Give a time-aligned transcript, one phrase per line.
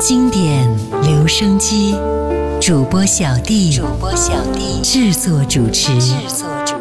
[0.00, 0.64] 经典
[1.02, 1.96] 留声机，
[2.60, 6.77] 主播小弟，主播小弟制作主持，制作主持。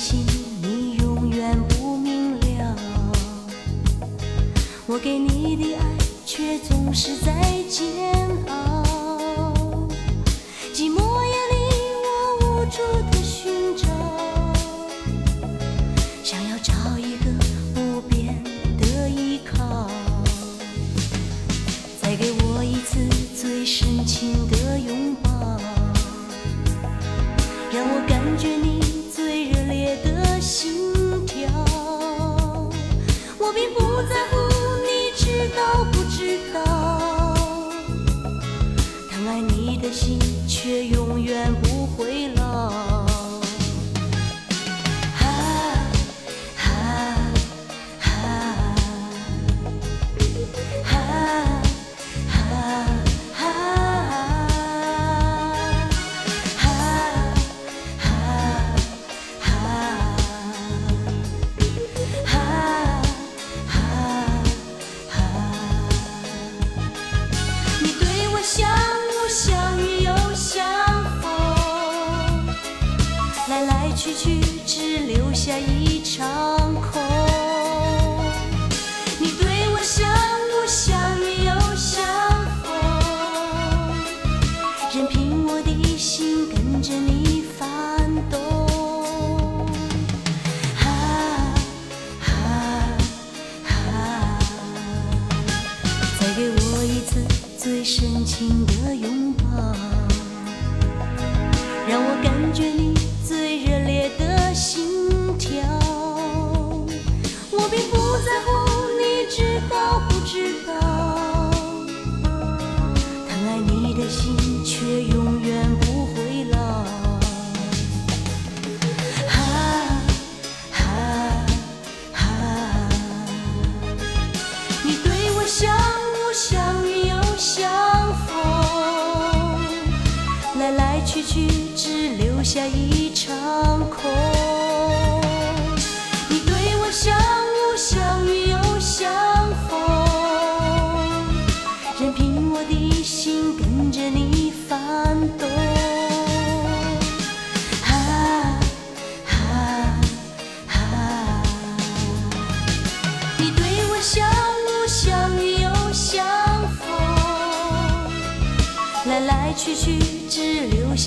[0.00, 0.24] 心，
[0.62, 2.74] 你永远不明了。
[4.86, 5.84] 我给你的爱，
[6.24, 8.14] 却总是在煎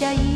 [0.04, 0.33] 只留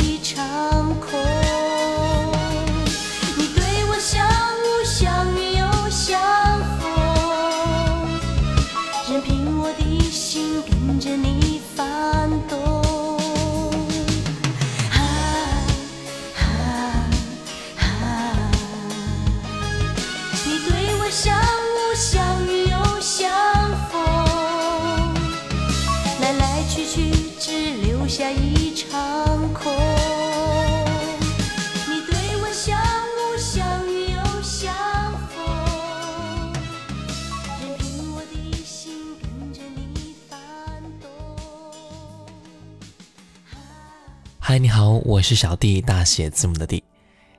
[44.50, 46.82] 嗨，你好，我是小弟，大写字母的弟。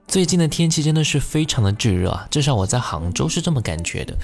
[0.07, 4.15] 最近的天气真的是非常的炙热啊，至少我在杭州是这么感觉的。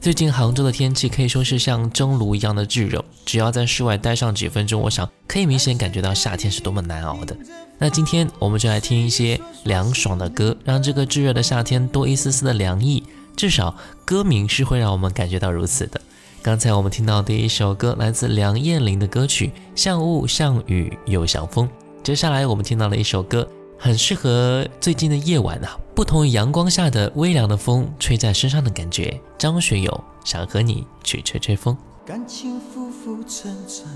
[0.00, 7.36] 最近杭州的天气可以说是像蒸炉一样的炙热，只要在室外待上几分钟，我想可以明显感觉到夏天是多么难熬的。
[7.76, 13.04] 那今天我们就来听一些凉爽的歌，让这个炙热的夏天多一丝丝的凉意。
[13.36, 13.76] 至少
[14.06, 16.00] 歌名是会让我们感觉到如此的。
[16.40, 21.68] 刚才我们听到第一首歌来自梁艳玲的歌曲《像雾像雨又像风》，
[22.02, 23.46] 接下来我们听到了一首歌，
[23.78, 29.20] 很适合最近的夜晚啊，不同于阳光下的微凉的风吹在身上的感觉。
[29.36, 31.76] 张学友想和你去吹吹风，
[32.06, 33.86] 感情浮浮沉沉，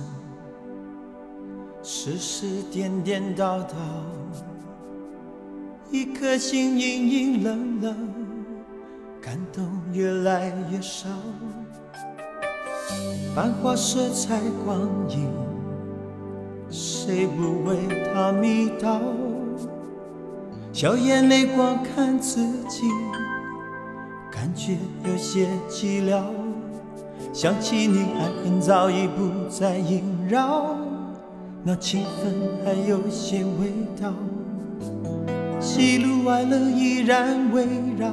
[1.82, 3.74] 世事颠颠倒倒，
[5.90, 7.96] 一颗心隐隐冷冷，
[9.18, 11.08] 感动越来越少。
[13.34, 15.26] 繁华色彩光影，
[16.76, 17.76] 谁不为
[18.12, 19.00] 它迷倒？
[20.72, 22.82] 笑眼泪光看自己，
[24.28, 26.20] 感觉有些寂寥。
[27.32, 30.76] 想起你，爱恨早已不再萦绕，
[31.62, 32.34] 那情分
[32.64, 33.72] 还有些味
[34.02, 34.12] 道。
[35.60, 38.10] 喜怒哀乐依然围绕，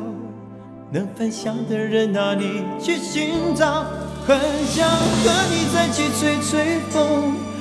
[0.92, 3.86] 能分享的人哪里去寻找？
[4.28, 4.38] 很
[4.68, 7.34] 想和你再去吹吹风，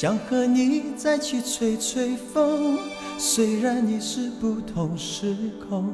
[0.00, 2.78] 想和你再去吹吹风，
[3.18, 5.36] 虽然你是不同时
[5.68, 5.92] 空，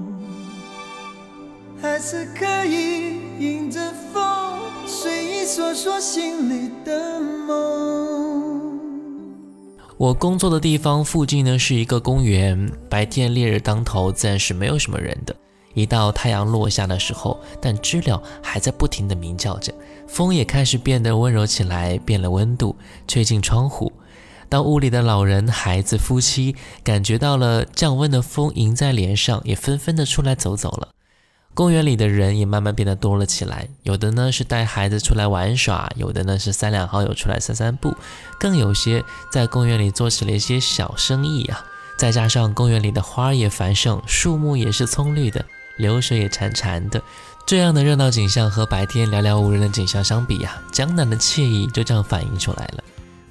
[1.82, 3.80] 还是可以迎着
[4.14, 4.22] 风，
[4.86, 8.78] 随意说说心里的梦。
[9.96, 15.34] 我工作的地方附近呢是一个公园，白天烈日当头，自然是没有什么人的。
[15.76, 19.74] 一到太阳落下的时候，但知了还在不停地鸣叫着，
[20.08, 22.74] 风也开始变得温柔起来，变了温度，
[23.06, 23.92] 吹进窗户。
[24.48, 30.88] 当屋里的老人、孩子、夫妻感觉到了降温的风迎在脸上，也纷纷的出来走走了。
[31.52, 37.94] 公园里的人也慢慢变得多了起来，有的呢是带孩子出来玩耍，有的呢是三两好友出来散散步，
[38.40, 41.66] 更有些在公园里做起了一些小生意啊。
[41.98, 45.44] 再加上公园里的花也繁盛，树木也是葱绿的。
[45.76, 47.02] 流水也潺潺的，
[47.46, 52.84] 这样的热闹景象和白天寥寥无人的景象相比呀，江南的惬意就这样反映出来了。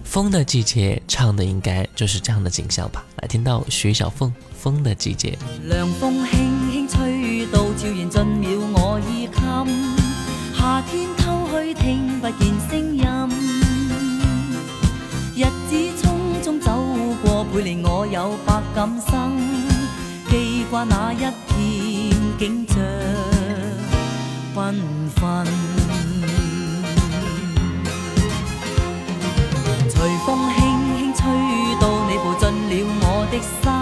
[0.04, 3.04] 风的季节唱的应该就是这样的景象吧。
[3.22, 5.38] 来听到徐小凤《风的季节》，
[5.68, 9.96] 凉风轻轻吹到，悄然进了我衣襟。
[10.54, 11.74] 夏天偷去。
[11.74, 13.04] 听不见声音。
[15.36, 16.04] 日子匆
[16.42, 16.72] 匆走
[17.22, 19.38] 过，倍令我有百感生，
[20.30, 21.20] 记挂那一
[22.38, 22.76] 景象
[24.54, 24.76] 缤
[25.16, 25.48] 纷，
[29.90, 30.60] 随风轻
[30.98, 31.22] 轻吹
[31.80, 33.75] 到你步进了我的心，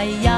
[0.00, 0.28] ไปย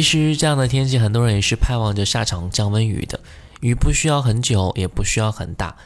[0.00, 3.20] 其实这样的天气，很多人也是盼望着下场降温雨的。
[3.60, 5.76] 雨不需要很久，也不需要很大，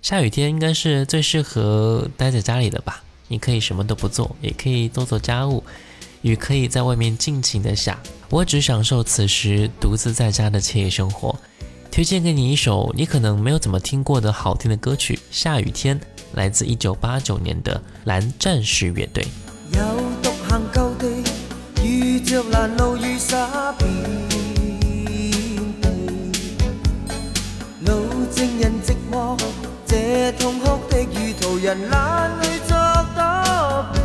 [0.00, 3.02] 下雨天应该是最适合待在家里的吧。
[3.26, 5.64] 你可以什么都不做，也可以做做家务，
[6.22, 7.98] 雨可以在外面尽情的下。
[8.30, 11.36] 我只享受此时独自在家的惬意生活。
[11.90, 15.98] 推荐给你一首你可能没有怎么听过的好听的歌曲《下雨天》，
[16.34, 19.26] 来自1989年的蓝战士乐队。
[19.72, 19.80] 有，
[22.34, 23.88] 着攔路雨洒遍
[24.28, 25.30] 地，
[27.86, 27.92] 路
[28.34, 29.38] 證人寂寞，
[29.86, 32.76] 這痛哭的與途人懒去作
[33.14, 34.00] 躲避，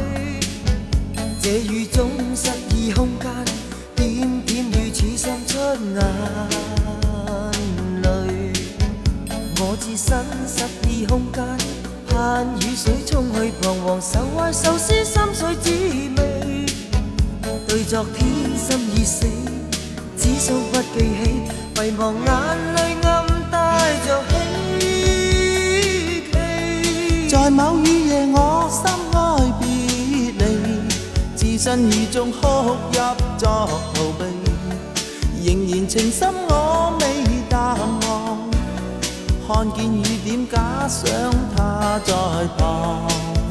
[1.41, 3.31] 這雨中失意空間，
[3.95, 5.99] 點點雨似渗出眼
[8.03, 8.05] 淚，
[9.59, 11.57] 我置身失意空間。
[12.11, 14.98] 盼雨水沖去彷徨，愁懷愁思
[18.01, 18.23] 昨天
[18.55, 19.27] 心已死，
[20.15, 21.43] 只想不記起，
[21.75, 22.31] 遺忘眼
[22.73, 24.31] 淚暗帶着希
[26.31, 27.27] 冀。
[27.27, 29.19] 在某雨夜，我心哀
[29.59, 29.63] 別
[30.39, 30.41] 離，
[31.35, 32.99] 置身雨中哭泣
[33.37, 34.23] 作逃避，
[35.43, 37.03] 仍然情深我未
[37.49, 37.75] 淡
[38.07, 38.49] 忘，
[39.45, 41.11] 看見雨點假想
[41.53, 42.13] 他在
[42.57, 43.05] 旁。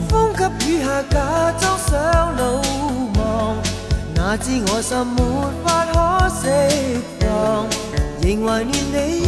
[0.09, 0.40] 風急
[0.71, 2.62] 雨下假裝想路，
[4.28, 5.23] 哪知我心没
[5.64, 7.64] 法可释放，
[8.20, 9.25] 仍怀念你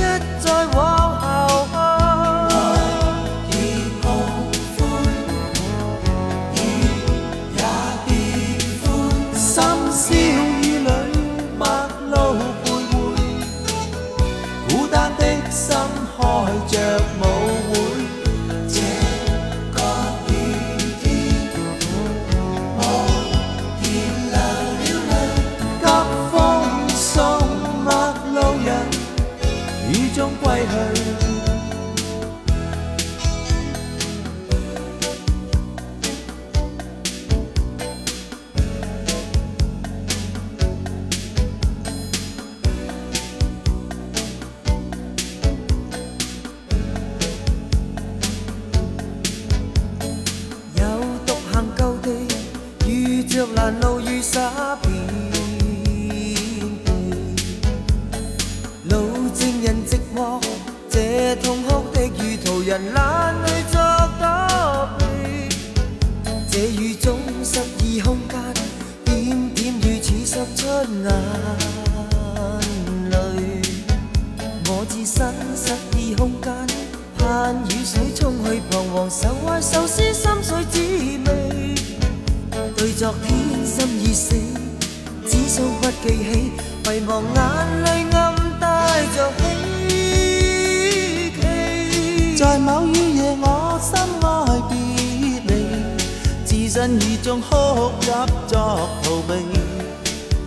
[79.11, 81.75] 愁怀愁思心碎滋味。
[82.77, 84.37] 对昨天心已死，
[85.27, 86.53] 只想不记起，
[86.85, 89.43] 遗忘眼泪暗带着希
[91.41, 92.37] 冀。
[92.37, 94.29] 在某雨夜，我心爱
[94.71, 94.73] 别
[95.49, 95.53] 离，
[96.47, 98.13] 置身雨中哭泣
[98.47, 99.33] 作逃避，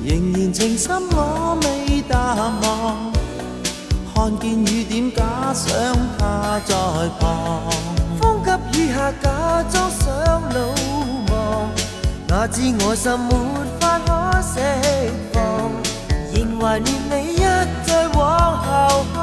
[0.06, 2.18] 仍然情深我未淡
[2.62, 3.12] 忘。
[4.16, 5.70] 看见雨点，假想
[6.18, 6.74] 他在
[7.20, 7.62] 旁，
[9.04, 9.28] 下，假
[9.70, 10.58] 裝想路
[11.30, 11.70] 望，
[12.28, 13.32] 哪知我心沒
[13.78, 14.56] 法可釋
[15.34, 15.42] 放，
[16.34, 17.38] 仍懷念你一
[17.86, 18.20] 再往
[18.58, 19.22] 後看。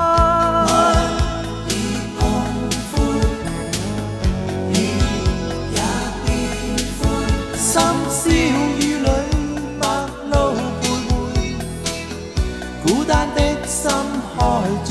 [7.72, 9.08] 深宵雨里，
[9.80, 9.84] 陌
[10.30, 10.34] 路
[10.82, 11.10] 徘徊，
[12.82, 13.80] 孤單的心
[14.36, 14.38] 開
[14.84, 14.90] 着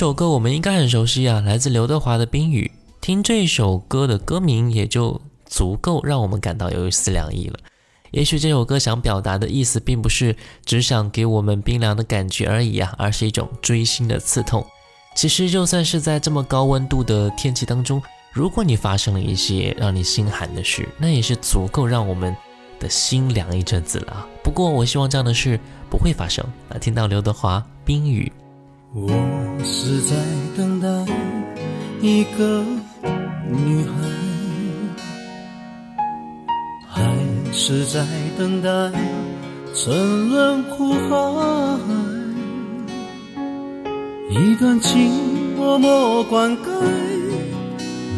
[0.00, 2.72] 这首歌我们应该很熟悉啊，来自刘德华的《冰雨》。
[3.02, 7.58] 听这首歌的歌名也就足够让我们感到有一丝凉意了。
[8.10, 10.34] 也许这首歌想表达的意思，并不是
[10.64, 14.64] 只想给我们冰凉的感觉而已啊，而是一种锥心的刺痛。
[15.14, 22.34] 其实，就算是在这么高温度的天气当中，如果你发生了一些让你心寒的事，那也是足够让我们
[22.78, 24.26] 的心凉一阵子了啊。
[24.42, 25.60] 不过，我希望这样的事
[25.90, 26.42] 不会发生。
[26.70, 28.32] 那听到刘德华《冰雨》。
[28.92, 29.08] 我
[29.62, 30.16] 是在
[30.56, 30.88] 等待
[32.02, 32.64] 一个
[33.48, 33.92] 女孩，
[36.88, 37.16] 还
[37.52, 38.04] 是在
[38.36, 38.68] 等待
[39.76, 41.08] 沉沦苦海？
[44.28, 45.08] 一段情
[45.56, 46.64] 默默灌溉，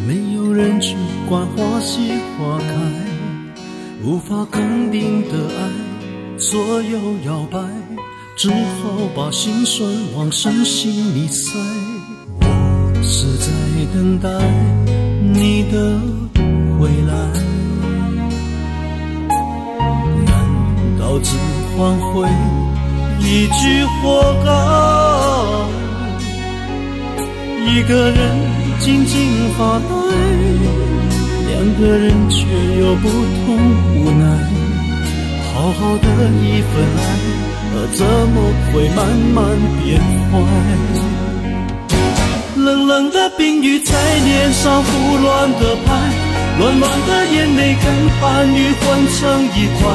[0.07, 0.95] 没有人去
[1.29, 2.73] 管花谢花开，
[4.03, 5.69] 无法肯定的爱，
[6.39, 7.59] 左右摇摆。
[8.35, 8.55] 只好
[9.15, 11.53] 把心酸往深心里塞。
[12.39, 12.45] 我
[13.03, 13.51] 是在
[13.93, 14.27] 等待
[15.21, 15.99] 你的
[16.79, 17.13] 回来，
[20.25, 20.33] 难
[20.99, 21.37] 道只
[21.77, 22.27] 换回
[23.19, 24.49] 一句活该？
[27.71, 28.19] 一个人
[28.79, 29.13] 静静
[29.57, 29.85] 发呆，
[31.49, 32.45] 两个人却
[32.79, 33.07] 有不
[33.45, 33.45] 同
[33.95, 34.25] 无奈。
[35.53, 36.07] 好好的
[36.41, 37.52] 一份爱。
[37.93, 38.37] 怎么
[38.71, 39.45] 会慢慢
[39.83, 39.99] 变
[40.31, 40.33] 坏？
[42.55, 45.93] 冷冷的冰雨在脸上胡乱的拍，
[46.59, 47.85] 暖暖的眼泪跟
[48.21, 49.91] 寒雨混成一块，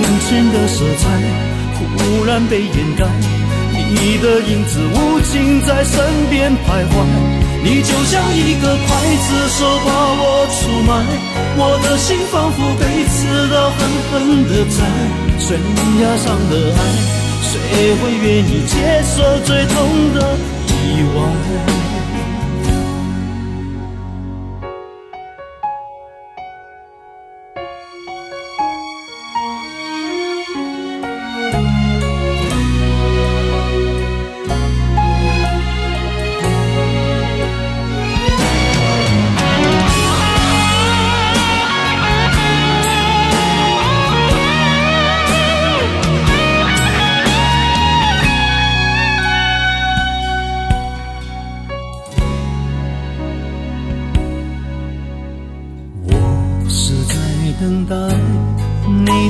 [0.00, 1.02] 眼前的色彩
[1.78, 3.06] 忽然被掩盖，
[3.90, 6.92] 你的影子无情在身边徘徊，
[7.62, 9.90] 你就像一个刽子手把
[10.20, 10.90] 我出卖，
[11.56, 13.78] 我的心仿佛被刺刀狠
[14.10, 14.76] 狠地宰。
[15.38, 15.58] 悬
[16.00, 16.78] 崖上的爱，
[17.42, 19.74] 谁会愿意接受最痛
[20.14, 20.16] 的
[20.68, 21.77] 意外？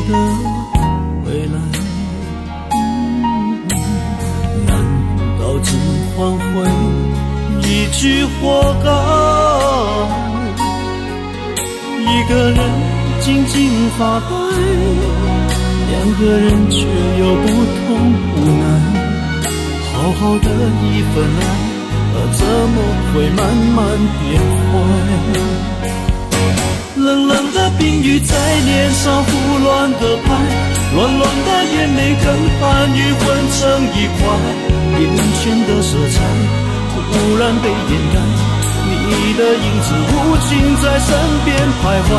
[0.08, 0.12] 的
[1.24, 1.56] 未来。
[4.66, 4.70] 难
[5.38, 5.68] 道只
[6.16, 6.44] 换回
[7.62, 8.88] 一句“活该”？
[12.00, 12.58] 一个人
[13.20, 13.56] 静静
[13.98, 14.26] 发呆，
[15.90, 16.78] 两个人却
[17.20, 17.86] 又不痛
[18.34, 18.62] 不难。
[19.92, 20.48] 好好的
[20.82, 21.42] 一份爱。
[22.32, 22.76] 怎么
[23.14, 23.40] 会慢
[23.76, 23.78] 慢
[24.18, 24.20] 变
[24.68, 24.70] 坏？
[26.96, 27.47] 冷冷。
[27.78, 29.30] 冰雨在脸上胡
[29.64, 30.28] 乱的拍，
[30.94, 32.26] 乱乱的眼泪跟
[32.60, 33.20] 寒雨混
[33.52, 33.60] 成
[33.92, 34.20] 一块，
[34.98, 35.04] 眼
[35.40, 36.16] 前的色彩
[36.94, 38.16] 忽然被掩盖，
[38.86, 40.16] 你的影子无
[40.48, 40.48] 情
[40.82, 41.08] 在身
[41.44, 41.48] 边
[41.82, 42.10] 徘徊，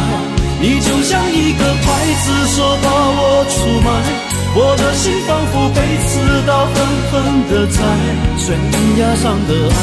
[0.62, 1.88] 你就像一个刽
[2.24, 3.90] 子手把我出卖。
[4.56, 6.76] 我的心仿佛被刺刀狠
[7.12, 7.14] 狠
[7.50, 7.78] 的宰，
[8.38, 8.58] 悬
[8.98, 9.78] 崖上的爱，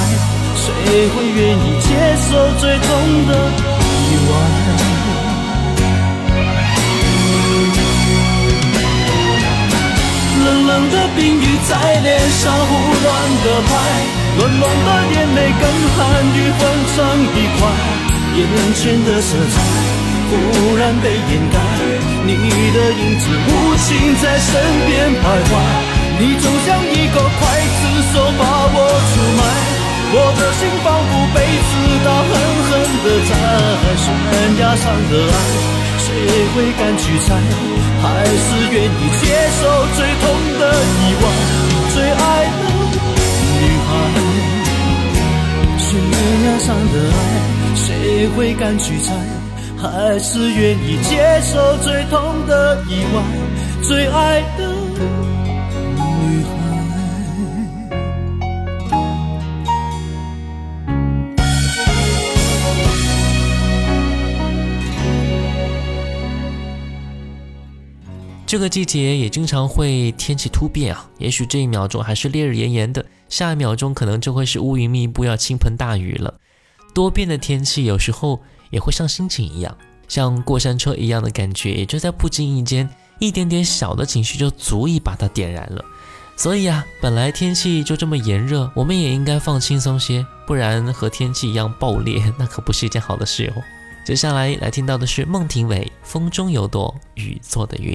[0.57, 0.65] 谁
[1.09, 1.87] 会愿意接
[2.29, 3.33] 受最痛的
[4.11, 4.66] 意外？
[10.77, 11.73] 冷的冰雨在
[12.05, 12.71] 脸上胡
[13.03, 13.09] 乱
[13.41, 13.73] 的拍，
[14.37, 15.65] 暖暖的眼泪跟
[15.97, 15.97] 寒
[16.37, 16.61] 雨混
[16.93, 16.97] 成
[17.33, 17.59] 一块，
[18.37, 19.57] 眼前的色彩。
[20.29, 21.57] 忽然被掩盖，
[22.27, 22.37] 你
[22.77, 23.89] 的影子无情
[24.21, 24.53] 在身
[24.85, 25.51] 边徘徊，
[26.19, 27.41] 你就像一个刽
[27.73, 27.81] 子
[28.13, 28.77] 手把我
[29.09, 29.41] 出卖，
[30.13, 31.73] 我的心仿佛被刺
[32.05, 32.31] 刀狠
[32.69, 32.71] 狠
[33.03, 33.33] 地宰，
[33.97, 34.07] 悬
[34.61, 35.35] 崖上的爱，
[36.17, 36.25] 谁
[36.55, 37.29] 会敢去猜？
[38.01, 38.89] 还是愿意
[39.21, 39.25] 接
[39.61, 39.61] 受
[39.95, 40.25] 最痛
[40.59, 41.25] 的意外？
[41.93, 42.65] 最爱的
[43.61, 43.89] 女孩，
[45.79, 45.85] 悬
[46.47, 47.19] 崖上的爱，
[47.77, 47.85] 谁
[48.29, 49.13] 会敢去猜？
[49.77, 53.23] 还是愿意接受最痛的意外，
[53.83, 54.61] 最爱的
[68.47, 76.33] 这个季节也经常会天气突变啊，也许这一秒钟还是烈日炎炎的，下一秒钟可能就会是乌云密布，要倾盆大雨了。
[76.95, 78.41] 多变的天气，有时候。
[78.71, 79.79] 也会像心情一样，
[80.09, 85.85] 像过山车一样的感觉，也就在不经意间，一点点小的情绪就足以把它点燃了。
[86.37, 93.63] 所以啊，本来天气就这么炎热，我们也应该放轻松些，不然和天气一样爆裂，那可不是一件好的事哦。
[94.05, 97.95] 接下来来听到的是孟庭苇《风中有朵雨做的云》。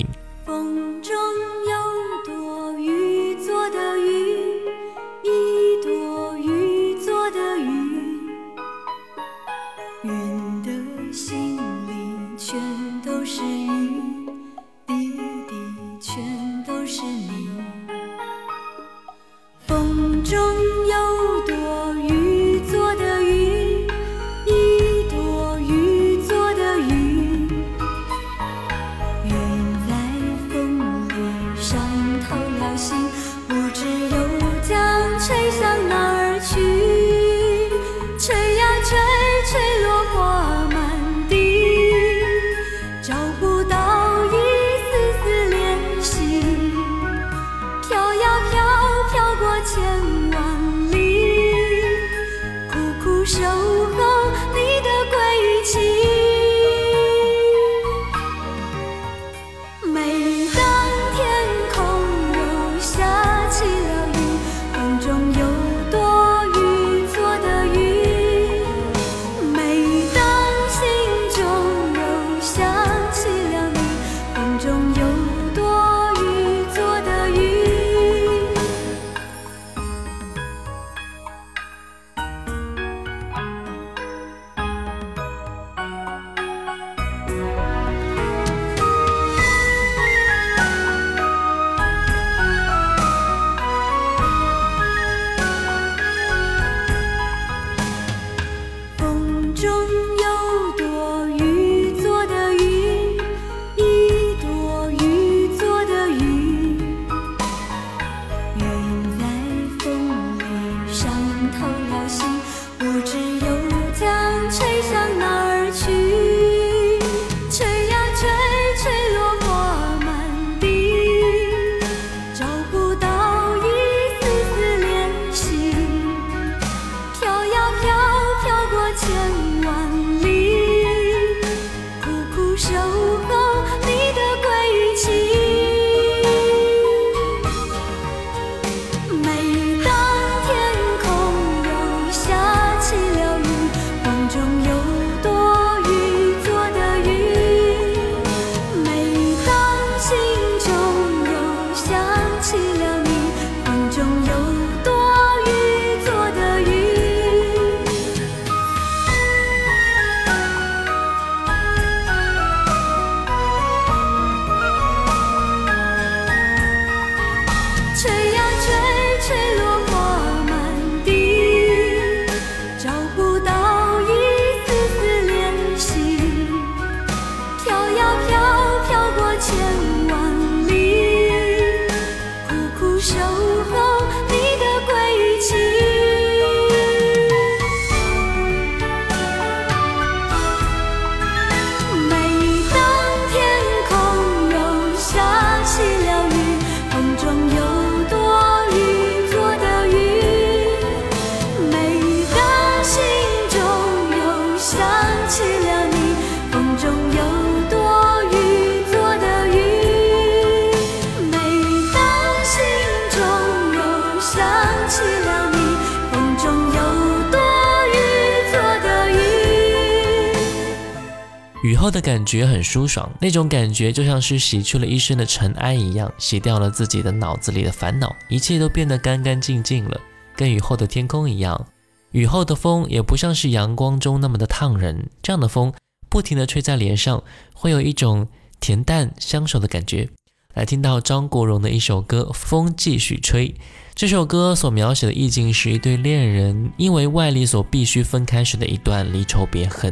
[221.81, 229.99] 后的感觉很舒爽，那种感觉就像是洗去了一身的尘埃一样，洗掉了自己的脑子里的烦恼，一切都变得干干净净了，
[230.35, 231.65] 跟雨后的天空一样。
[232.11, 235.73] 雨后的风也不像是阳光中那么的烫人，这样的风
[236.07, 237.23] 不停地吹在脸上，
[237.55, 238.27] 会有一种
[238.61, 240.07] 恬淡相守的感觉。
[240.53, 243.49] 来听到张国荣的一首歌《风继续吹》，
[243.95, 249.91] 这首歌所描写的意境是一对恋人因为外力所必须分开时的一段离愁别恨。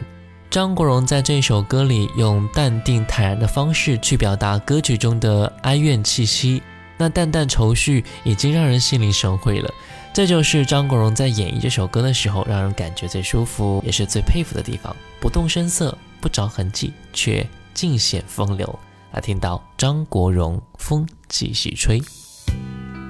[0.49, 6.63] 张国荣在这首歌里用淡定坦然的方式去表达歌曲中的哀怨气息，
[6.97, 9.71] 那淡淡愁绪已经让人心领神会了。
[10.12, 14.95] 这就是张国荣在演绎这首歌的时候，让人感觉最舒服，也是最佩服的地方。
[15.21, 18.79] 不动声色，不着痕迹，却尽显风流。
[19.12, 22.01] 啊，听到张国荣，风继续吹。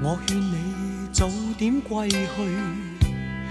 [0.04, 2.18] 我劝你早点归去，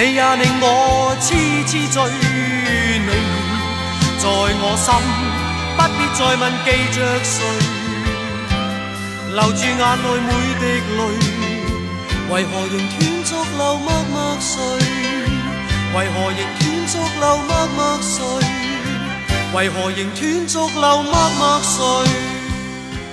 [0.00, 1.34] 你，也令我痴
[1.66, 2.02] 痴醉，
[3.04, 3.08] 你
[4.18, 4.24] 在
[4.62, 4.88] 我心，
[5.76, 7.36] 不必再问记着谁，
[9.34, 10.62] 留住眼内每滴
[10.96, 10.98] 泪，
[12.32, 14.50] 为何仍断续流默默睡？
[15.92, 18.16] 为何仍断续流默默睡？
[19.52, 21.78] 为何仍断续流默默睡？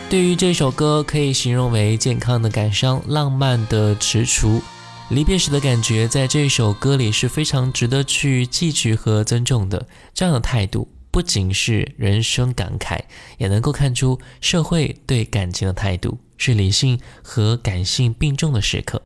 [0.10, 4.62] 对于这首歌，可以形容为健康的感伤，浪漫的踟蹰。
[5.10, 9.88] 离别时的感觉，在这首歌里是非常值得去汲取和尊重的。
[10.14, 13.00] 这样的态度，不仅是人生感慨，
[13.38, 19.02] 也能够看出社会对感情的态度是理性和感性并重的时刻。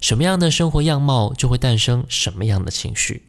[0.00, 3.24] 什么样的生活样貌，就会诞生什么样的情绪。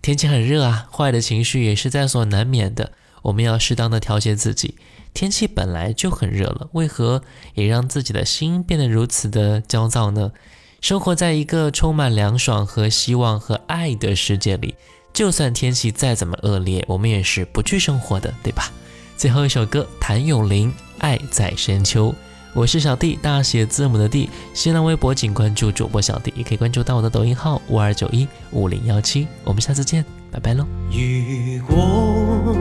[0.00, 2.92] 天气很热啊，坏的情绪也是在所难免的。
[3.20, 4.76] 我们要适当的调节自己。
[5.12, 10.32] 天气本来就很热了，为何也让自己的心变得如此的焦躁呢？
[10.80, 14.74] 生活在一个充满凉爽和希望和爱的世界里，
[15.12, 18.72] 就算天气再怎么恶劣，我们也是不去生活的，对吧？
[19.14, 22.08] 最后一首歌，谭咏麟《爱在深秋》。
[22.54, 24.30] 我是小弟，大写字母的弟。
[24.54, 29.28] 新浪微博请关注主播小弟，也可以关注到我的抖音号五二九一五零幺七。
[29.44, 30.66] 我们下次见，拜拜喽。
[30.90, 32.56] 如果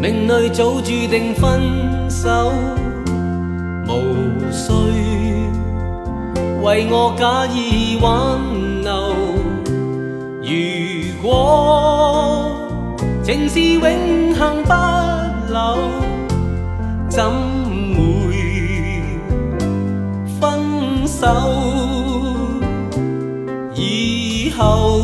[0.00, 2.52] 命里早注定分手，
[3.88, 4.85] 无需。
[6.66, 8.10] 为我假意挽
[8.82, 9.14] 留。
[10.42, 12.50] 如果
[13.22, 14.72] 情是永恒不
[15.52, 15.78] 朽，
[17.08, 17.22] 怎
[17.94, 18.00] 会
[20.40, 21.28] 分手？
[23.76, 25.00] 以后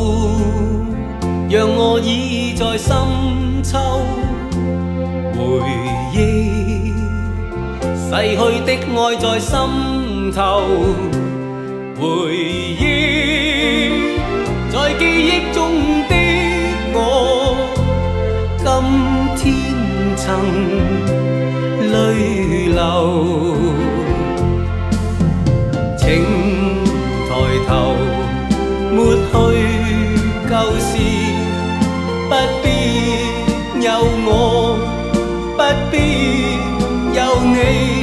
[1.49, 2.93] 让我倚在深
[3.63, 3.79] 秋，
[5.33, 5.41] 回
[6.11, 6.91] 忆
[8.09, 11.22] 逝去的爱在心头。
[11.99, 12.81] 回忆
[14.71, 15.71] 在记忆中
[16.09, 16.13] 的
[16.93, 16.97] 我，
[18.57, 18.65] 今
[19.37, 19.43] 天
[20.17, 20.25] 曾
[21.91, 21.93] 泪
[22.69, 22.77] 流。
[25.97, 26.03] 请
[27.29, 27.31] 抬
[27.67, 27.71] 头，
[28.91, 29.31] 抹去
[30.49, 30.91] 旧事，
[32.27, 32.31] 不
[32.63, 32.65] 必
[33.85, 33.87] 有
[34.25, 34.27] 我，
[35.55, 35.59] 不
[35.91, 35.93] 必
[37.15, 38.02] 有你。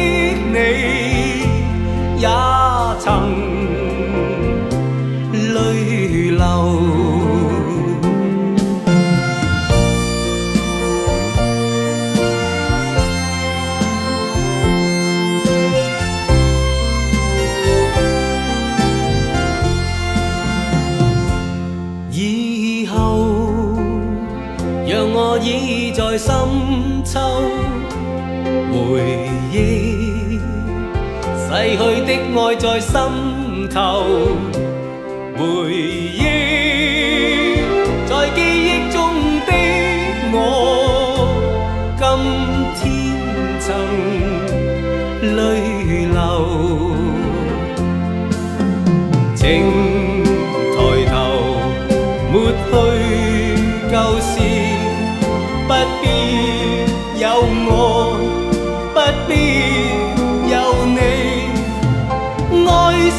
[0.63, 0.67] 你
[2.21, 2.27] 也
[2.99, 3.05] 曾
[5.53, 6.41] 泪流，
[22.11, 22.93] 以后
[24.87, 26.31] 让我倚在心
[31.77, 32.97] 去的爱在心
[33.69, 33.77] 头，
[35.37, 35.41] 回
[35.73, 36.21] 忆
[38.07, 38.97] 在记忆中
[39.47, 39.49] 的
[40.33, 40.35] 我，
[41.97, 42.01] 今
[42.75, 42.81] 天
[43.59, 43.65] 曾
[45.35, 45.37] 泪
[46.11, 46.15] 流。
[49.35, 49.43] 请
[50.75, 50.77] 抬
[51.09, 51.13] 头，
[52.31, 52.71] 抹去
[53.91, 54.33] 旧事，
[55.67, 55.69] 不
[56.01, 56.03] 必
[57.19, 57.23] 有
[57.67, 57.71] 我，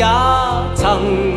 [0.00, 0.06] 也
[0.74, 1.29] 曾。